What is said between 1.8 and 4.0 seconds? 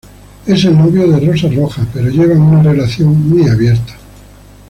pero llevan una relación muy abierta.